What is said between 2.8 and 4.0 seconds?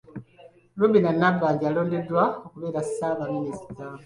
Ssaabaminisita.